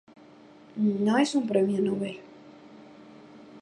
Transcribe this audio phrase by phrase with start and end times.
[0.77, 2.21] No es un Premio Nobel.